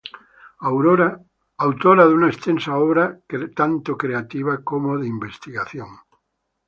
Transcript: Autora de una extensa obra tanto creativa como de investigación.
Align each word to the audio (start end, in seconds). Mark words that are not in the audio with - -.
Autora 1.61 2.07
de 2.07 2.13
una 2.15 2.27
extensa 2.27 2.75
obra 2.75 3.19
tanto 3.55 3.95
creativa 3.95 4.63
como 4.63 4.97
de 4.97 5.05
investigación. 5.05 5.89